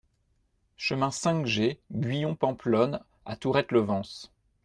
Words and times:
Chemin 0.77 1.11
cinq 1.11 1.45
G 1.45 1.79
Guyon 1.91 2.31
de 2.31 2.35
Pampelonne 2.35 3.01
à 3.27 3.35
Tourrette-Levens 3.35 4.31